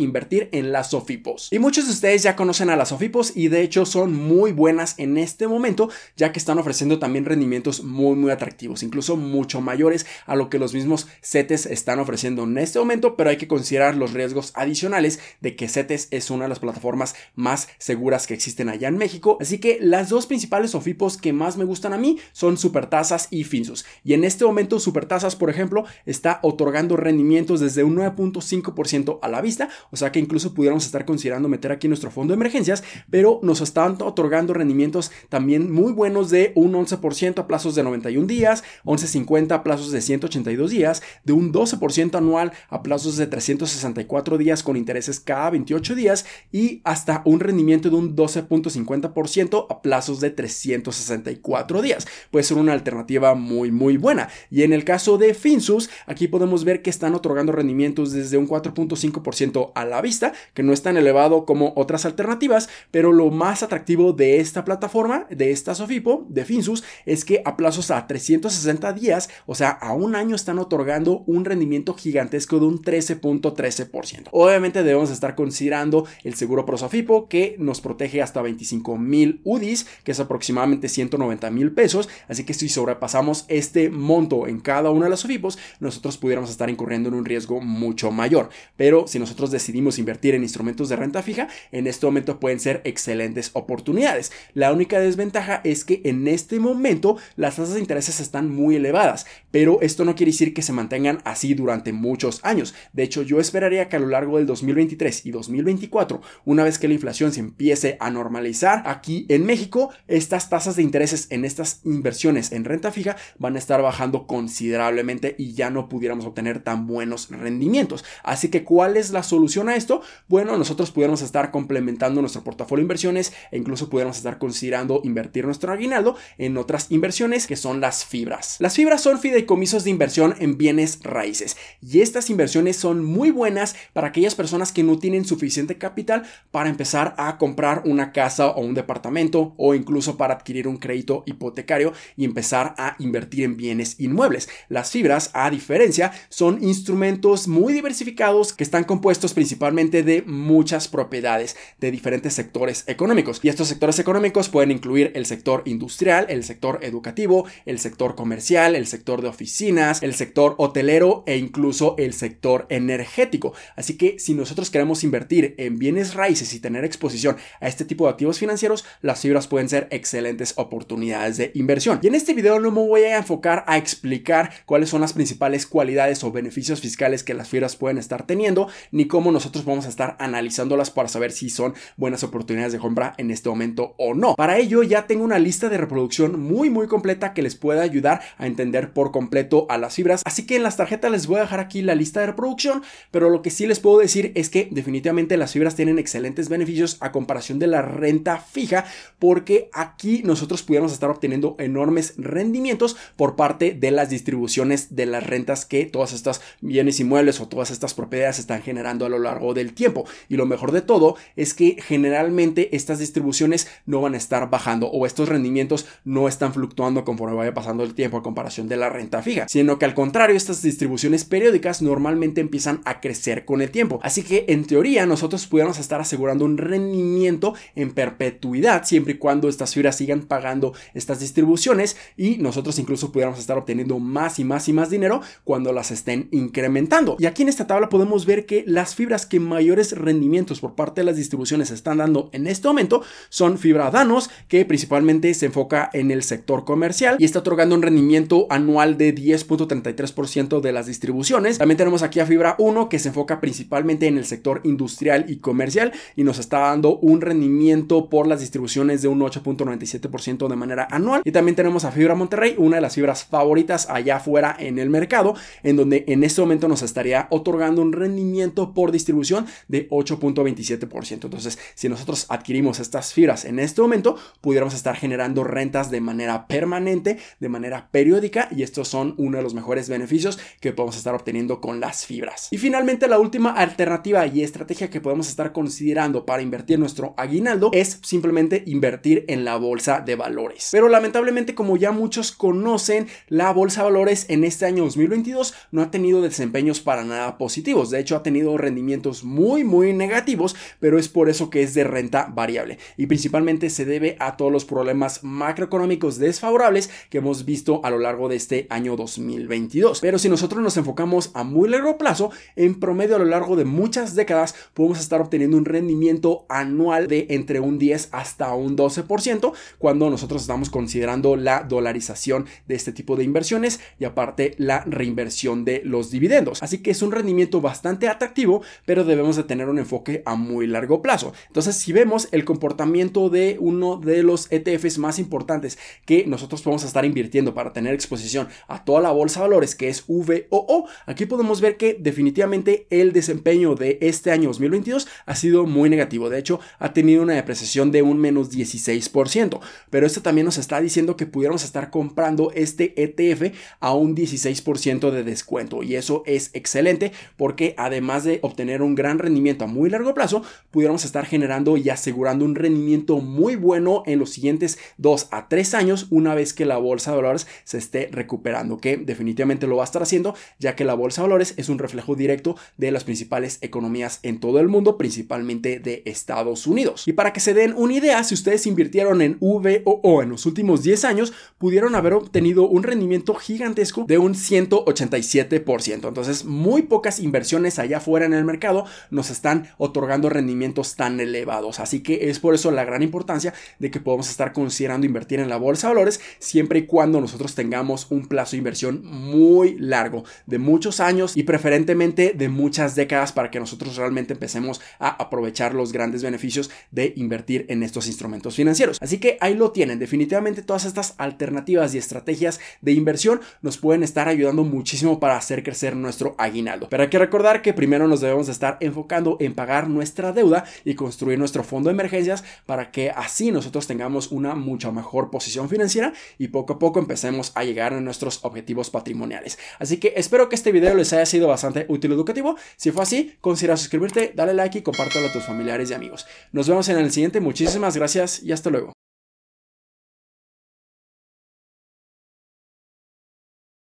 en 0.52 0.72
las 0.72 0.90
SOFIPOS. 0.92 1.50
Y 1.52 1.60
muchos 1.60 1.86
de 1.86 1.92
ustedes 1.92 2.24
ya 2.24 2.36
conocen 2.36 2.70
a 2.70 2.76
las 2.76 2.90
SOFIPOS 2.90 3.36
y 3.36 3.48
de 3.48 3.62
hecho 3.62 3.86
son 3.86 4.14
muy 4.14 4.52
buenas 4.52 4.96
en 4.98 5.18
este 5.18 5.48
momento 5.48 5.90
ya 6.18 6.32
que 6.32 6.40
están 6.40 6.58
ofreciendo 6.60 7.00
también 7.00 7.26
rendimientos 7.26 7.84
muy 7.84 8.16
muy 8.16 8.32
atractivos, 8.32 8.84
incluso 8.84 9.16
mucho 9.16 9.62
mayores 9.62 10.06
a 10.26 10.36
lo 10.36 10.50
que 10.50 10.60
los 10.60 10.74
mismos 10.74 11.08
CETES 11.22 11.68
están 11.68 12.00
ofreciendo 12.00 12.44
en 12.44 12.58
este 12.58 12.80
momento, 12.80 13.16
pero 13.16 13.30
hay 13.30 13.38
que 13.38 13.48
considerar 13.48 13.96
los 13.96 14.14
riesgos 14.14 14.52
adicionales 14.56 15.20
de 15.42 15.56
que 15.56 15.68
CETES 15.68 16.08
es 16.12 16.30
una 16.30 16.46
de 16.46 16.50
las 16.50 16.60
plataformas 16.60 17.16
más 17.36 17.70
seguras 17.78 18.28
que 18.28 18.34
existen 18.34 18.70
allá 18.70 18.88
en 18.88 18.98
México. 18.98 19.38
Así 19.40 19.60
que 19.60 19.78
las 19.82 20.10
dos 20.10 20.28
principales 20.28 20.72
SOFIPOS 20.72 21.18
que 21.18 21.34
más 21.34 21.58
me 21.58 21.66
gustan 21.66 21.94
a 21.94 21.98
mí 21.98 22.20
son 22.32 22.58
Supertasas 22.58 23.28
y 23.30 23.44
Finsus. 23.44 23.86
Y 24.04 24.14
en 24.14 24.24
este 24.24 24.46
momento 24.46 24.80
Supertasas, 24.80 25.36
por 25.36 25.50
ejemplo, 25.50 25.86
está 26.06 26.40
otorgando 26.44 26.98
rendimientos 26.98 27.60
desde 27.60 27.84
un 27.84 27.96
9.5% 27.98 29.20
a 29.22 29.28
la 29.28 29.42
vista, 29.42 29.70
o 29.92 29.98
sea 29.98 30.12
que 30.12 30.20
incluso 30.20 30.33
pudiéramos 30.54 30.86
estar 30.86 31.06
considerando 31.06 31.50
meter 31.50 31.72
aquí 31.72 31.88
nuestro 31.88 32.12
fondo 32.12 32.32
de 32.32 32.36
emergencias, 32.36 32.84
pero 33.10 33.40
nos 33.44 33.62
están 33.62 33.98
otorgando 34.02 34.54
rendimientos 34.54 35.12
también 35.30 35.72
muy 35.72 35.92
buenos 35.92 36.30
de 36.30 36.52
un 36.56 36.74
11% 36.74 37.40
a 37.40 37.48
plazos 37.48 37.76
de 37.76 37.84
91 37.84 38.28
días, 38.28 38.64
11.50 38.86 39.52
a 39.52 39.64
plazos 39.64 39.92
de 39.92 40.02
182 40.02 40.72
días, 40.72 41.04
de 41.24 41.34
un 41.34 41.54
12% 41.54 42.16
anual 42.16 42.52
a 42.70 42.84
plazos 42.84 43.18
de 43.18 43.28
364 43.28 44.38
días 44.38 44.64
con 44.64 44.78
intereses 44.78 45.20
cada 45.20 45.50
28 45.52 45.96
días 45.96 46.26
y 46.52 46.82
hasta 46.84 47.22
un 47.26 47.40
rendimiento 47.40 47.90
de 47.90 47.96
un 47.96 48.16
12.50% 48.16 49.68
a 49.70 49.82
plazos 49.82 50.20
de 50.20 50.30
364 50.32 51.82
días. 51.82 52.08
Puede 52.32 52.44
ser 52.44 52.58
una 52.58 52.74
alternativa 52.74 53.36
muy 53.36 53.72
muy 53.72 53.98
buena. 53.98 54.30
Y 54.50 54.64
en 54.64 54.74
el 54.74 54.84
caso 54.86 55.18
de 55.18 55.34
Finsus, 55.34 55.90
aquí 56.06 56.28
podemos 56.28 56.64
ver 56.64 56.82
que 56.82 56.90
están 56.90 57.16
otorgando 57.16 57.52
rendimientos 57.52 58.12
desde 58.12 58.38
un 58.38 58.48
4.5% 58.48 59.72
a 59.76 59.86
la 59.86 60.02
vista, 60.02 60.23
que 60.54 60.64
no 60.64 60.72
es 60.72 60.82
tan 60.82 60.96
elevado 60.96 61.46
como 61.46 61.74
otras 61.76 62.06
alternativas, 62.06 62.70
pero 62.92 63.12
lo 63.12 63.32
más 63.32 63.64
atractivo 63.64 64.14
de 64.14 64.40
esta 64.40 64.64
plataforma, 64.64 65.28
de 65.30 65.52
esta 65.52 65.76
Sofipo, 65.76 66.26
de 66.30 66.46
Finsus, 66.46 66.84
es 67.06 67.26
que 67.26 67.42
a 67.44 67.58
plazos 67.58 67.92
a 67.92 68.08
360 68.08 68.94
días, 68.94 69.30
o 69.46 69.56
sea, 69.56 69.70
a 69.70 69.94
un 69.94 70.16
año 70.16 70.36
están 70.36 70.60
otorgando 70.60 71.24
un 71.26 71.46
rendimiento 71.46 71.94
gigantesco 71.94 72.60
de 72.60 72.66
un 72.66 72.82
13.13%. 72.82 74.30
Obviamente 74.32 74.84
debemos 74.84 75.10
estar 75.10 75.36
considerando 75.36 76.06
el 76.24 76.36
seguro 76.36 76.66
Prosofipo 76.66 77.28
que 77.28 77.56
nos 77.60 77.82
protege 77.82 78.22
hasta 78.22 78.42
25 78.42 78.98
mil 78.98 79.42
UDIs, 79.44 79.86
que 80.04 80.12
es 80.12 80.20
aproximadamente 80.20 80.90
190 80.90 81.50
mil 81.52 81.72
pesos. 81.72 82.10
Así 82.28 82.44
que 82.44 82.54
si 82.54 82.70
sobrepasamos 82.70 83.46
este 83.48 83.90
monto 83.90 84.48
en 84.48 84.60
cada 84.60 84.92
una 84.92 85.06
de 85.06 85.12
las 85.12 85.22
Sofipos, 85.22 85.58
nosotros 85.80 86.18
pudiéramos 86.18 86.50
estar 86.50 86.70
incurriendo 86.70 87.10
en 87.10 87.16
un 87.16 87.26
riesgo 87.26 87.62
mucho 87.62 88.12
mayor. 88.12 88.50
Pero 88.78 89.08
si 89.08 89.20
nosotros 89.20 89.52
decidimos 89.52 90.00
invertir 90.00 90.13
en 90.22 90.44
instrumentos 90.44 90.90
de 90.90 90.96
renta 90.96 91.22
fija, 91.22 91.48
en 91.72 91.88
este 91.88 92.06
momento 92.06 92.40
pueden 92.40 92.60
ser 92.60 92.82
excelentes 92.84 93.52
oportunidades. 93.54 94.32
La 94.54 94.72
única 94.72 95.00
desventaja 95.00 95.62
es 95.64 95.84
que 95.86 96.02
en 96.06 96.28
este 96.28 96.60
momento 96.60 97.18
las 97.36 97.58
tasas 97.58 97.76
de 97.76 97.80
intereses 97.80 98.20
están 98.20 98.50
muy 98.50 98.76
elevadas, 98.76 99.26
pero 99.52 99.80
esto 99.82 100.06
no 100.06 100.16
quiere 100.16 100.32
decir 100.32 100.54
que 100.54 100.62
se 100.62 100.74
mantengan 100.74 101.20
así 101.26 101.54
durante 101.54 101.94
muchos 101.94 102.40
años. 102.44 102.74
De 102.94 103.04
hecho, 103.04 103.22
yo 103.22 103.40
esperaría 103.40 103.90
que 103.90 103.98
a 103.98 104.00
lo 104.00 104.08
largo 104.08 104.38
del 104.38 104.46
2023 104.46 105.26
y 105.26 105.32
2024, 105.32 106.22
una 106.46 106.64
vez 106.64 106.80
que 106.80 106.88
la 106.88 106.94
inflación 106.94 107.34
se 107.34 107.40
empiece 107.40 107.98
a 108.00 108.10
normalizar 108.10 108.84
aquí 108.86 109.26
en 109.30 109.46
México, 109.46 109.92
estas 110.08 110.50
tasas 110.50 110.76
de 110.76 110.84
intereses 110.84 111.28
en 111.30 111.46
estas 111.46 111.82
inversiones 111.84 112.52
en 112.52 112.66
renta 112.66 112.92
fija 112.92 113.18
van 113.38 113.56
a 113.56 113.60
estar 113.60 113.82
bajando 113.82 114.28
considerablemente 114.28 115.36
y 115.38 115.54
ya 115.54 115.70
no 115.70 115.90
pudiéramos 115.90 116.26
obtener 116.26 116.60
tan 116.60 116.88
buenos 116.88 117.30
rendimientos. 117.30 118.06
Así 118.24 118.50
que, 118.50 118.64
¿cuál 118.64 118.98
es 118.98 119.12
la 119.12 119.24
solución 119.24 119.70
a 119.70 119.76
esto? 119.76 120.02
Bueno, 120.28 120.58
nosotros 120.58 120.92
pudiéramos 120.92 121.22
estar 121.22 121.52
complementando 121.52 122.22
nuestro 122.22 122.44
portafolio 122.44 122.82
de 122.82 122.86
inversiones 122.86 123.34
e 123.52 123.58
incluso 123.58 123.90
pudiéramos 123.90 124.18
estar 124.18 124.38
considerando 124.38 125.02
invertir 125.04 125.46
nuestro 125.46 125.72
aguinaldo 125.72 126.16
en 126.38 126.58
otras 126.58 126.88
inversiones 126.90 127.48
que 127.48 127.56
son 127.56 127.82
las 127.82 128.06
fibras. 128.06 128.58
Las 128.60 128.76
fibras 128.76 129.02
son 129.02 129.20
fideicomisos 129.20 129.84
de 129.84 129.90
inversión 129.90 130.36
en 130.40 130.58
bienes 130.58 131.00
raíces 131.04 131.58
y 131.82 132.02
estas 132.02 132.30
inversiones 132.30 132.78
son 132.78 133.04
muy 133.04 133.32
buenas 133.32 133.76
para 133.94 134.08
aquellas 134.08 134.36
personas 134.36 134.72
que 134.72 134.84
no 134.84 135.00
tienen 135.00 135.26
suficiente 135.26 135.78
capital 135.78 136.24
para 136.52 136.70
empezar 136.70 137.16
a 137.18 137.38
comprar 137.38 137.84
una 137.86 138.12
casa 138.12 138.48
o 138.48 138.62
un 138.62 138.74
departamento 138.74 139.54
o 139.58 139.76
incluso 139.76 140.18
para 140.18 140.36
adquirir 140.36 140.68
un 140.68 140.78
crédito 140.78 141.24
hipotecario 141.26 141.94
y 142.16 142.26
empezar 142.26 142.76
a 142.78 142.96
invertir 143.00 143.44
en 143.44 143.58
bienes 143.58 144.00
inmuebles. 144.00 144.50
Las 144.70 144.92
fibras, 144.92 145.30
a 145.34 145.50
diferencia, 145.50 146.12
son 146.30 146.64
instrumentos 146.64 147.48
muy 147.48 147.74
diversificados 147.74 148.54
que 148.54 148.64
están 148.64 148.84
compuestos 148.84 149.34
principalmente 149.34 149.83
de 149.92 150.24
muchas 150.26 150.88
propiedades 150.88 151.56
de 151.80 151.92
diferentes 151.92 152.34
sectores 152.34 152.84
económicos. 152.88 153.40
Y 153.44 153.50
estos 153.50 153.68
sectores 153.68 154.00
económicos 154.00 154.50
pueden 154.50 154.72
incluir 154.72 155.12
el 155.16 155.26
sector 155.26 155.64
industrial, 155.66 156.26
el 156.30 156.44
sector 156.44 156.80
educativo, 156.82 157.46
el 157.66 157.80
sector 157.80 158.16
comercial, 158.16 158.76
el 158.76 158.88
sector 158.88 159.22
de 159.22 159.28
oficinas, 159.28 160.02
el 160.02 160.14
sector 160.14 160.56
hotelero 160.58 161.24
e 161.28 161.38
incluso 161.38 161.96
el 161.98 162.14
sector 162.14 162.66
energético. 162.70 163.54
Así 163.76 163.98
que 163.98 164.20
si 164.20 164.34
nosotros 164.34 164.70
queremos 164.70 165.04
invertir 165.04 165.56
en 165.58 165.78
bienes 165.80 166.14
raíces 166.14 166.54
y 166.54 166.60
tener 166.60 166.86
exposición 166.86 167.38
a 167.60 167.68
este 167.68 167.86
tipo 167.86 168.06
de 168.06 168.12
activos 168.12 168.40
financieros, 168.40 168.86
las 169.02 169.22
fibras 169.22 169.48
pueden 169.48 169.70
ser 169.70 169.88
excelentes 169.92 170.54
oportunidades 170.58 171.38
de 171.38 171.52
inversión. 171.56 172.00
Y 172.02 172.08
en 172.08 172.16
este 172.16 172.34
video 172.34 172.60
no 172.60 172.72
me 172.72 172.88
voy 172.88 173.02
a 173.04 173.18
enfocar 173.18 173.64
a 173.68 173.78
explicar 173.78 174.52
cuáles 174.66 174.90
son 174.90 175.02
las 175.02 175.14
principales 175.14 175.66
cualidades 175.66 176.24
o 176.24 176.32
beneficios 176.32 176.82
fiscales 176.82 177.24
que 177.24 177.34
las 177.34 177.50
fibras 177.50 177.76
pueden 177.76 177.98
estar 177.98 178.26
teniendo, 178.26 178.68
ni 178.92 179.08
cómo 179.08 179.32
nosotros 179.32 179.66
vamos 179.74 179.86
a 179.86 179.90
estar 179.90 180.16
analizándolas 180.20 180.92
para 180.92 181.08
saber 181.08 181.32
si 181.32 181.50
son 181.50 181.74
buenas 181.98 182.24
oportunidades 182.24 182.74
de 182.74 182.80
compra 182.80 183.14
en 183.18 183.32
este 183.32 183.50
momento 183.50 183.96
o 183.98 184.14
no. 184.14 184.36
Para 184.36 184.58
ello 184.58 184.84
ya 184.84 185.08
tengo 185.08 185.24
una 185.24 185.40
lista 185.40 185.68
de 185.70 185.78
reproducción 185.78 186.40
muy 186.40 186.70
muy 186.70 186.88
completa 186.88 187.34
que 187.34 187.42
les 187.42 187.56
puede 187.56 187.82
ayudar 187.82 188.22
a 188.38 188.48
entender 188.48 188.94
por 188.94 189.12
completo 189.12 189.66
a 189.70 189.78
las 189.78 189.96
fibras. 189.96 190.22
Así 190.26 190.46
que 190.46 190.56
en 190.56 190.64
las 190.64 190.78
tarjetas 190.78 191.12
les 191.12 191.28
voy 191.28 191.38
a 191.38 191.42
dejar 191.42 191.60
aquí 191.60 191.82
la 191.82 191.96
lista 191.96 192.20
de 192.20 192.28
reproducción, 192.28 192.84
pero 193.12 193.30
lo 193.30 193.42
que 193.42 193.50
sí 193.50 193.66
les 193.66 193.80
puedo 193.80 194.00
decir 194.00 194.32
es 194.36 194.50
que 194.50 194.68
definitivamente 194.72 195.38
las 195.38 195.54
fibras 195.54 195.76
tienen 195.76 196.00
excelentes 196.00 196.50
beneficios 196.50 196.98
a 197.00 197.12
comparación 197.12 197.60
de 197.60 197.68
la 197.68 197.82
renta 197.82 198.38
fija, 198.38 198.86
porque 199.20 199.70
aquí 199.74 200.22
nosotros 200.24 200.64
pudiéramos 200.64 200.94
estar 200.94 201.10
obteniendo 201.10 201.56
enormes 201.60 202.14
rendimientos 202.18 202.96
por 203.16 203.36
parte 203.36 203.72
de 203.72 203.92
las 203.92 204.10
distribuciones 204.10 204.96
de 204.96 205.06
las 205.06 205.26
rentas 205.26 205.66
que 205.66 205.86
todas 205.86 206.14
estas 206.14 206.42
bienes 206.62 207.00
inmuebles 207.00 207.40
o 207.40 207.48
todas 207.48 207.72
estas 207.72 207.94
propiedades 207.94 208.40
están 208.40 208.62
generando 208.62 209.06
a 209.06 209.10
lo 209.10 209.20
largo 209.20 209.54
del 209.64 209.74
tiempo. 209.74 210.06
Y 210.30 210.36
lo 210.36 210.46
mejor 210.46 210.72
de 210.72 210.82
todo 210.82 211.16
es 211.36 211.54
que 211.54 211.78
generalmente 211.82 212.76
estas 212.76 213.00
distribuciones 213.00 213.68
no 213.86 214.02
van 214.02 214.14
a 214.14 214.18
estar 214.18 214.50
bajando 214.50 214.88
o 214.88 215.06
estos 215.06 215.30
rendimientos 215.30 215.86
no 216.04 216.28
están 216.28 216.54
fluctuando 216.54 217.04
conforme 217.04 217.36
vaya 217.36 217.54
pasando 217.54 217.84
el 217.84 217.94
tiempo 217.94 218.18
a 218.18 218.24
comparación 218.24 218.68
de 218.68 218.78
la 218.78 218.90
renta 218.90 219.22
fija, 219.22 219.48
sino 219.48 219.80
que 219.80 219.86
al 219.86 219.94
contrario, 219.94 220.36
estas 220.36 220.62
distribuciones 220.62 221.26
periódicas 221.26 221.82
normalmente 221.82 222.42
empiezan 222.42 222.82
a 222.86 223.02
crecer 223.02 223.46
con 223.46 223.62
el 223.62 223.72
tiempo. 223.72 224.00
Así 224.04 224.24
que 224.24 224.46
en 224.48 224.66
teoría 224.66 225.06
nosotros 225.06 225.48
pudiéramos 225.48 225.80
estar 225.80 226.02
asegurando 226.02 226.46
un 226.46 226.58
rendimiento 226.58 227.54
en 227.76 227.92
perpetuidad 227.92 228.86
siempre 228.86 229.14
y 229.14 229.18
cuando 229.18 229.50
estas 229.50 229.74
fibras 229.74 229.96
sigan 229.98 230.22
pagando 230.22 230.74
estas 230.94 231.20
distribuciones 231.20 231.98
y 232.18 232.38
nosotros 232.38 232.80
incluso 232.80 233.12
pudiéramos 233.12 233.40
estar 233.40 233.58
obteniendo 233.58 234.00
más 234.00 234.40
y 234.40 234.44
más 234.44 234.68
y 234.68 234.74
más 234.74 234.90
dinero 234.90 235.22
cuando 235.44 235.72
las 235.72 235.92
estén 235.92 236.28
incrementando. 236.32 237.16
Y 237.20 237.26
aquí 237.26 237.44
en 237.44 237.50
esta 237.50 237.68
tabla 237.68 237.90
podemos 237.90 238.26
ver 238.26 238.46
que 238.46 238.64
las 238.68 238.96
fibras 238.96 239.26
que 239.26 239.40
mayores 239.54 239.98
rendimientos 239.98 240.60
por 240.60 240.76
parte 240.76 241.02
de 241.02 241.06
las 241.06 241.16
distribuciones 241.16 241.72
están 241.72 241.98
dando 241.98 242.30
en 242.32 242.48
este 242.48 242.68
momento 242.68 243.04
son 243.30 243.58
fibra 243.58 243.92
Danos, 243.92 244.30
que 244.48 244.66
principalmente 244.66 245.34
se 245.34 245.48
enfoca 245.48 245.90
en 245.94 246.12
el 246.12 246.24
sector 246.24 246.66
comercial 246.66 247.18
y 247.20 247.26
está 247.26 247.40
otorgando 247.40 247.76
un 247.76 247.82
rendimiento 247.82 248.48
anual 248.50 248.98
de 248.98 249.16
10.33% 249.16 250.62
de 250.62 250.72
las 250.72 250.88
distribuciones. 250.88 251.58
También 251.58 251.78
tenemos 251.78 252.04
aquí 252.04 252.20
a 252.20 252.26
Fibra 252.26 252.56
1, 252.58 252.90
que 252.90 253.00
se 253.00 253.10
enfoca 253.10 253.40
principalmente 253.40 254.08
en 254.08 254.18
el 254.18 254.26
sector 254.26 254.62
industrial 254.64 255.26
y 255.28 255.38
comercial 255.38 255.94
y 256.16 256.24
nos 256.24 256.40
está 256.40 256.60
dando 256.60 256.98
un 256.98 257.22
rendimiento 257.22 258.10
por 258.10 258.28
las 258.28 258.40
distribuciones 258.40 259.02
de 259.02 259.08
un 259.08 259.20
8.97% 259.22 260.48
de 260.48 260.56
manera 260.56 260.88
anual. 260.92 261.22
Y 261.26 261.32
también 261.32 261.56
tenemos 261.56 261.86
a 261.86 261.92
Fibra 261.92 262.16
Monterrey, 262.16 262.56
una 262.58 262.78
de 262.78 262.82
las 262.82 262.96
fibras 262.96 263.24
favoritas 263.26 263.90
allá 263.90 264.18
afuera 264.18 264.56
en 264.60 264.80
el 264.80 264.90
mercado, 264.90 265.36
en 265.64 265.76
donde 265.76 266.06
en 266.08 266.24
este 266.24 266.42
momento 266.42 266.68
nos 266.68 266.82
estaría 266.82 267.28
otorgando 267.30 267.82
un 267.82 267.94
rendimiento 267.94 268.74
por 268.74 268.92
distribución 268.92 269.43
de 269.68 269.90
8.27%. 269.90 271.26
Entonces, 271.26 271.60
si 271.76 271.90
nosotros 271.90 272.26
adquirimos 272.30 272.80
estas 272.80 273.14
fibras 273.14 273.46
en 273.46 273.60
este 273.60 273.82
momento, 273.82 274.18
pudiéramos 274.42 274.74
estar 274.74 274.96
generando 274.96 275.44
rentas 275.44 275.92
de 275.92 276.02
manera 276.02 276.48
permanente, 276.48 277.18
de 277.40 277.50
manera 277.50 277.90
periódica, 277.92 278.48
y 278.52 278.64
estos 278.64 278.88
son 278.88 279.16
uno 279.18 279.38
de 279.38 279.44
los 279.44 279.54
mejores 279.54 279.90
beneficios 279.90 280.40
que 280.60 280.74
podemos 280.74 280.98
estar 280.98 281.16
obteniendo 281.16 281.62
con 281.62 281.80
las 281.80 282.06
fibras. 282.06 282.48
Y 282.52 282.58
finalmente, 282.58 283.08
la 283.08 283.20
última 283.20 283.52
alternativa 283.52 284.26
y 284.28 284.44
estrategia 284.44 284.90
que 284.90 285.02
podemos 285.02 285.28
estar 285.28 285.52
considerando 285.52 286.26
para 286.26 286.42
invertir 286.42 286.80
nuestro 286.80 287.14
aguinaldo 287.18 287.70
es 287.74 288.00
simplemente 288.04 288.64
invertir 288.66 289.26
en 289.28 289.46
la 289.46 289.58
bolsa 289.58 290.02
de 290.02 290.16
valores. 290.16 290.70
Pero 290.72 290.90
lamentablemente, 290.90 291.56
como 291.56 291.78
ya 291.78 291.92
muchos 291.92 292.32
conocen, 292.32 293.08
la 293.28 293.52
bolsa 293.52 293.82
de 293.82 293.86
valores 293.92 294.26
en 294.30 294.44
este 294.44 294.66
año 294.66 294.84
2022 294.84 295.54
no 295.72 295.82
ha 295.82 295.92
tenido 295.92 296.22
desempeños 296.22 296.80
para 296.80 297.04
nada 297.04 297.38
positivos. 297.38 297.90
De 297.90 298.00
hecho, 298.00 298.16
ha 298.16 298.24
tenido 298.24 298.58
rendimientos 298.58 299.24
muy, 299.24 299.33
muy 299.34 299.94
negativos, 299.94 300.56
pero 300.80 301.00
es 301.00 301.10
por 301.10 301.30
eso 301.30 301.50
que 301.50 301.64
es 301.64 301.74
de 301.74 301.84
renta 301.84 302.32
variable. 302.34 302.78
Y 302.98 303.08
principalmente 303.08 303.70
se 303.70 303.86
debe 303.86 304.16
a 304.20 304.38
todos 304.38 304.52
los 304.52 304.66
problemas 304.66 305.24
macroeconómicos 305.24 306.18
desfavorables 306.18 306.90
que 307.10 307.20
hemos 307.20 307.46
visto 307.46 307.82
a 307.84 307.90
lo 307.90 308.00
largo 308.00 308.30
de 308.30 308.36
este 308.36 308.68
año 308.70 308.96
2022. 308.96 310.00
Pero 310.02 310.20
si 310.20 310.30
nosotros 310.30 310.62
nos 310.62 310.78
enfocamos 310.78 311.32
a 311.34 311.44
muy 311.44 311.70
largo 311.70 311.98
plazo, 311.98 312.32
en 312.56 312.80
promedio 312.80 313.16
a 313.16 313.20
lo 313.20 313.26
largo 313.26 313.56
de 313.56 313.66
muchas 313.66 314.16
décadas 314.16 314.56
podemos 314.74 315.00
estar 315.00 315.22
obteniendo 315.22 315.58
un 315.58 315.66
rendimiento 315.66 316.46
anual 316.50 317.08
de 317.08 317.28
entre 317.30 317.60
un 317.60 317.80
10 317.80 318.10
hasta 318.12 318.54
un 318.54 318.78
12% 318.78 319.54
cuando 319.78 320.10
nosotros 320.10 320.42
estamos 320.42 320.70
considerando 320.70 321.36
la 321.36 321.64
dolarización 321.64 322.46
de 322.68 322.76
este 322.76 322.92
tipo 322.92 323.16
de 323.16 323.24
inversiones 323.24 323.80
y 324.00 324.06
aparte 324.06 324.56
la 324.58 324.84
reinversión 324.86 325.66
de 325.66 325.82
los 325.84 326.12
dividendos. 326.12 326.64
Así 326.64 326.80
que 326.80 326.92
es 326.92 327.02
un 327.02 327.12
rendimiento 327.12 327.62
bastante 327.62 328.08
atractivo, 328.08 328.62
pero 328.86 329.04
debemos 329.04 329.23
de 329.32 329.44
tener 329.44 329.70
un 329.70 329.80
enfoque 329.80 330.22
a 330.26 330.36
muy 330.36 330.68
largo 330.68 331.02
plazo. 331.02 331.34
Entonces, 331.48 331.76
si 331.76 331.94
vemos 331.94 332.28
el 332.32 332.46
comportamiento 332.46 333.30
de 333.30 333.58
uno 333.60 333.98
de 333.98 334.24
los 334.24 334.52
ETFs 334.52 334.98
más 334.98 335.20
importantes 335.20 335.78
que 336.06 336.26
nosotros 336.28 336.62
podemos 336.62 336.84
estar 336.84 337.06
invirtiendo 337.06 337.54
para 337.54 337.74
tener 337.74 337.94
exposición 337.94 338.48
a 338.68 338.84
toda 338.84 339.02
la 339.02 339.12
bolsa 339.12 339.40
de 339.40 339.48
valores, 339.48 339.76
que 339.76 339.88
es 339.88 340.06
VOO, 340.06 340.86
aquí 341.06 341.26
podemos 341.26 341.62
ver 341.62 341.78
que 341.78 341.98
definitivamente 342.00 342.86
el 342.90 343.14
desempeño 343.14 343.76
de 343.76 343.98
este 344.02 344.32
año 344.32 344.50
2022 344.50 345.08
ha 345.26 345.36
sido 345.36 345.66
muy 345.66 345.90
negativo. 345.90 346.30
De 346.30 346.40
hecho, 346.40 346.60
ha 346.80 346.94
tenido 346.94 347.24
una 347.24 347.34
depreciación 347.34 347.92
de 347.92 348.02
un 348.02 348.20
menos 348.20 348.52
16%. 348.52 349.60
Pero 349.90 350.06
esto 350.06 350.22
también 350.22 350.46
nos 350.46 350.58
está 350.58 350.82
diciendo 350.82 351.16
que 351.16 351.26
pudiéramos 351.26 351.64
estar 351.64 351.90
comprando 351.90 352.52
este 352.54 352.94
ETF 353.02 353.56
a 353.80 353.94
un 353.94 354.16
16% 354.16 355.12
de 355.12 355.24
descuento. 355.24 355.84
Y 355.84 355.96
eso 355.96 356.24
es 356.26 356.52
excelente 356.54 357.12
porque 357.38 357.76
además 357.78 358.24
de 358.24 358.40
obtener 358.42 358.82
un 358.82 358.96
gran 358.96 359.13
rendimiento 359.20 359.66
a 359.66 359.68
muy 359.68 359.90
largo 359.90 360.14
plazo, 360.14 360.44
pudiéramos 360.72 361.06
estar 361.06 361.26
generando 361.26 361.78
y 361.78 361.90
asegurando 361.90 362.46
un 362.46 362.56
rendimiento 362.56 363.20
muy 363.20 363.56
bueno 363.56 364.04
en 364.06 364.20
los 364.20 364.32
siguientes 364.32 364.78
2 364.98 365.28
a 365.32 365.48
3 365.48 365.74
años 365.74 366.08
una 366.10 366.36
vez 366.36 366.54
que 366.54 366.66
la 366.66 366.78
bolsa 366.78 367.12
de 367.12 367.18
valores 367.18 367.48
se 367.64 367.78
esté 367.78 368.10
recuperando, 368.12 368.78
que 368.78 368.98
definitivamente 368.98 369.68
lo 369.68 369.78
va 369.78 369.84
a 369.84 369.86
estar 369.86 370.02
haciendo 370.02 370.36
ya 370.60 370.76
que 370.76 370.86
la 370.86 370.94
bolsa 370.94 371.22
de 371.22 371.28
valores 371.28 371.54
es 371.58 371.70
un 371.70 371.80
reflejo 371.80 372.16
directo 372.16 372.56
de 372.78 372.92
las 372.92 373.04
principales 373.04 373.58
economías 373.62 374.20
en 374.24 374.40
todo 374.40 374.60
el 374.60 374.68
mundo, 374.68 374.98
principalmente 374.98 375.80
de 375.80 376.04
Estados 376.06 376.68
Unidos. 376.68 377.08
Y 377.08 377.14
para 377.14 377.34
que 377.34 377.40
se 377.40 377.54
den 377.54 377.74
una 377.76 377.94
idea, 377.94 378.24
si 378.24 378.34
ustedes 378.34 378.66
invirtieron 378.68 379.22
en 379.22 379.38
VOO 379.40 380.22
en 380.22 380.30
los 380.30 380.46
últimos 380.46 380.84
10 380.84 381.06
años, 381.06 381.34
pudieron 381.58 381.96
haber 381.96 382.14
obtenido 382.14 382.68
un 382.68 382.84
rendimiento 382.84 383.34
gigantesco 383.36 384.06
de 384.08 384.18
un 384.18 384.34
187%. 384.34 386.08
Entonces, 386.08 386.46
muy 386.46 386.84
pocas 386.84 387.20
inversiones 387.20 387.80
allá 387.80 387.98
afuera 387.98 388.26
en 388.26 388.34
el 388.34 388.46
mercado 388.46 388.86
nos 389.10 389.30
están 389.30 389.68
otorgando 389.78 390.30
rendimientos 390.30 390.96
tan 390.96 391.20
elevados. 391.20 391.80
Así 391.80 392.02
que 392.02 392.30
es 392.30 392.40
por 392.40 392.56
eso 392.56 392.72
la 392.72 392.86
gran 392.86 393.04
importancia 393.04 393.54
de 393.80 393.92
que 393.92 394.00
podamos 394.00 394.30
estar 394.30 394.54
considerando 394.54 395.06
invertir 395.06 395.40
en 395.40 395.50
la 395.50 395.58
bolsa 395.58 395.88
de 395.88 395.94
valores 395.96 396.20
siempre 396.40 396.80
y 396.80 396.86
cuando 396.86 397.22
nosotros 397.22 397.56
tengamos 397.56 398.08
un 398.10 398.28
plazo 398.28 398.52
de 398.52 398.58
inversión 398.58 399.02
muy 399.04 399.76
largo, 399.80 400.24
de 400.46 400.60
muchos 400.60 401.00
años 401.00 401.36
y 401.38 401.44
preferentemente 401.44 402.34
de 402.36 402.50
muchas 402.50 402.96
décadas 402.96 403.32
para 403.32 403.52
que 403.52 403.60
nosotros 403.60 403.96
realmente 403.96 404.34
empecemos 404.34 404.82
a 405.00 405.10
aprovechar 405.10 405.74
los 405.74 405.92
grandes 405.92 406.24
beneficios 406.24 406.70
de 406.92 407.14
invertir 407.16 407.66
en 407.70 407.84
estos 407.84 408.08
instrumentos 408.08 408.56
financieros. 408.56 408.98
Así 409.02 409.18
que 409.18 409.38
ahí 409.42 409.56
lo 409.56 409.72
tienen. 409.72 410.00
Definitivamente 410.00 410.62
todas 410.62 410.86
estas 410.86 411.16
alternativas 411.18 411.94
y 411.94 411.98
estrategias 411.98 412.60
de 412.82 412.92
inversión 412.92 413.42
nos 413.62 413.78
pueden 413.78 414.04
estar 414.04 414.28
ayudando 414.28 414.64
muchísimo 414.64 415.20
para 415.20 415.38
hacer 415.38 415.64
crecer 415.64 415.96
nuestro 415.96 416.36
aguinaldo. 416.38 416.88
Pero 416.90 417.04
hay 417.04 417.10
que 417.10 417.20
recordar 417.20 417.62
que 417.62 417.74
primero 417.74 418.08
nos 418.08 418.22
debemos 418.22 418.48
de 418.48 418.54
estar 418.54 418.78
enfocando 418.86 419.38
en 419.40 419.56
pagar 419.56 419.90
nuestra 419.90 420.32
deuda 420.32 420.66
y 420.86 420.96
construir 420.96 421.40
nuestro 421.40 421.64
fondo 421.64 421.90
de 421.90 421.94
emergencias 421.94 422.44
para 422.66 422.92
que 422.92 423.10
así 423.10 423.52
nosotros 423.52 423.88
tengamos 423.88 424.32
una 424.32 424.56
mucho 424.56 424.92
mejor 424.92 425.30
posición 425.30 425.70
financiera 425.70 426.14
y 426.38 426.50
poco 426.50 426.74
a 426.74 426.80
poco 426.80 427.00
empecemos 427.00 427.52
a 427.56 427.64
llegar 427.64 427.94
a 427.94 428.02
nuestros 428.02 428.44
objetivos 428.44 428.90
patrimoniales. 428.90 429.58
Así 429.80 429.98
que 429.98 430.14
espero 430.16 430.50
que 430.50 430.56
este 430.56 430.72
video 430.72 430.96
les 430.96 431.14
haya 431.14 431.26
sido 431.26 431.48
bastante 431.48 431.86
útil 431.90 432.12
y 432.12 432.14
educativo. 432.14 432.56
Si 432.76 432.92
fue 432.92 433.04
así, 433.04 433.36
considera 433.42 433.78
suscribirte, 433.78 434.34
dale 434.36 434.54
like 434.54 434.80
y 434.80 434.82
compártelo 434.82 435.28
a 435.28 435.32
tus 435.32 435.44
familiares 435.44 435.92
y 435.92 435.94
amigos. 435.94 436.26
Nos 436.52 436.68
vemos 436.68 436.88
en 436.90 436.98
el 436.98 437.12
siguiente. 437.12 437.40
Muchísimas 437.40 437.98
gracias 437.98 438.42
y 438.44 438.52
hasta 438.52 438.70
luego. 438.70 438.93